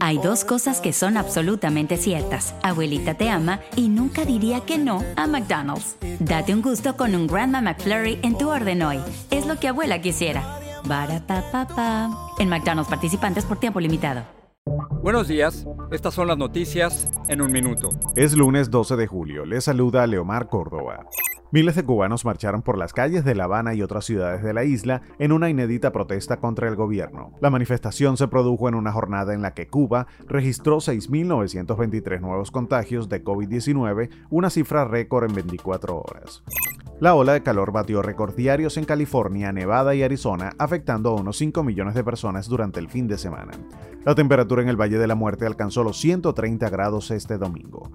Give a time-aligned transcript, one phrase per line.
[0.00, 2.54] Hay dos cosas que son absolutamente ciertas.
[2.62, 5.96] Abuelita te ama y nunca diría que no a McDonald's.
[6.20, 8.98] Date un gusto con un Grandma McFlurry en tu orden hoy.
[9.30, 10.60] Es lo que abuela quisiera.
[12.38, 14.22] En McDonald's participantes por tiempo limitado.
[15.02, 17.90] Buenos días, estas son las noticias en un minuto.
[18.16, 21.06] Es lunes 12 de julio, le saluda Leomar Córdoba.
[21.54, 24.64] Miles de cubanos marcharon por las calles de La Habana y otras ciudades de la
[24.64, 27.30] isla en una inédita protesta contra el gobierno.
[27.40, 33.08] La manifestación se produjo en una jornada en la que Cuba registró 6.923 nuevos contagios
[33.08, 36.42] de COVID-19, una cifra récord en 24 horas.
[36.98, 41.38] La ola de calor batió récord diarios en California, Nevada y Arizona, afectando a unos
[41.38, 43.52] 5 millones de personas durante el fin de semana.
[44.04, 47.92] La temperatura en el Valle de la Muerte alcanzó los 130 grados este domingo.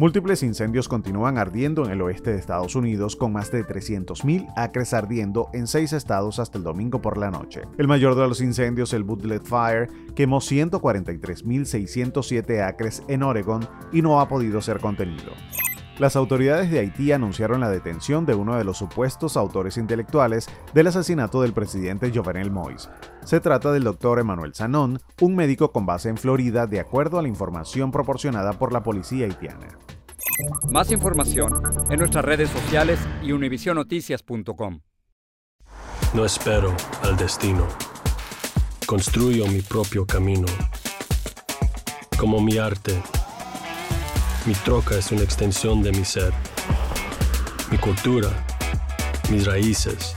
[0.00, 4.94] Múltiples incendios continúan ardiendo en el oeste de Estados Unidos con más de 300.000 acres
[4.94, 7.64] ardiendo en seis estados hasta el domingo por la noche.
[7.76, 14.22] El mayor de los incendios, el Woodlet Fire, quemó 143.607 acres en Oregon y no
[14.22, 15.32] ha podido ser contenido.
[15.98, 20.86] Las autoridades de Haití anunciaron la detención de uno de los supuestos autores intelectuales del
[20.86, 22.88] asesinato del presidente Jovenel Moïse.
[23.30, 27.22] Se trata del doctor Emmanuel Sanón, un médico con base en Florida, de acuerdo a
[27.22, 29.68] la información proporcionada por la policía haitiana.
[30.72, 34.80] Más información en nuestras redes sociales y univisionoticias.com.
[36.12, 37.68] No espero al destino.
[38.84, 40.48] Construyo mi propio camino.
[42.18, 43.00] Como mi arte
[44.44, 46.32] mi troca es una extensión de mi ser.
[47.70, 48.28] Mi cultura,
[49.30, 50.16] mis raíces,